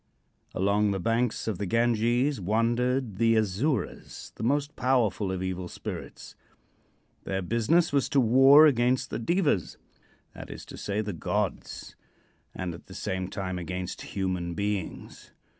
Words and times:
Along 0.55 0.89
the 0.89 0.99
banks 0.99 1.47
of 1.47 1.59
the 1.59 1.67
Ganges 1.67 2.41
wandered 2.41 3.17
the 3.17 3.37
Asuras, 3.37 4.31
the 4.33 4.41
most 4.41 4.75
powerful 4.75 5.31
of 5.31 5.43
evil 5.43 5.67
spirits. 5.67 6.35
Their 7.23 7.43
business 7.43 7.93
was 7.93 8.09
to 8.09 8.19
war 8.19 8.65
against 8.65 9.11
the 9.11 9.19
Devas 9.19 9.77
that 10.33 10.49
is 10.49 10.65
to 10.65 10.75
say, 10.75 11.01
the 11.01 11.13
gods 11.13 11.95
and 12.55 12.73
at 12.73 12.87
the 12.87 12.95
same 12.95 13.27
time 13.27 13.59
against 13.59 14.01
human 14.01 14.55
beings. 14.55 15.33